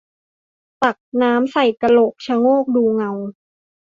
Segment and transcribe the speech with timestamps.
[0.83, 3.11] ตักน้ำใส่กะโหลก ชะโงกดูเงา